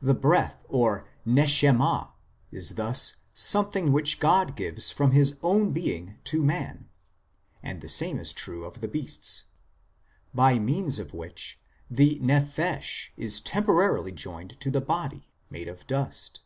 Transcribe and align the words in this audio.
The 0.00 0.14
breath, 0.14 0.64
or 0.68 1.08
neshamah, 1.26 2.12
is 2.52 2.76
thus 2.76 3.16
something 3.34 3.90
which 3.90 4.20
God 4.20 4.54
gives 4.54 4.90
from 4.92 5.10
His 5.10 5.36
own 5.42 5.72
Being 5.72 6.16
to 6.30 6.44
man 6.44 6.88
(and 7.60 7.80
the 7.80 7.88
same 7.88 8.20
is 8.20 8.32
true 8.32 8.64
of 8.64 8.80
the 8.80 8.86
beasts) 8.86 9.46
by 10.32 10.60
means 10.60 11.00
of 11.00 11.12
which 11.12 11.58
the 11.90 12.20
nephesh 12.20 13.08
is 13.16 13.40
(temporarily) 13.40 14.12
joined 14.12 14.60
to 14.60 14.70
the 14.70 14.80
body, 14.80 15.26
made 15.50 15.66
of 15.66 15.88
dust. 15.88 16.38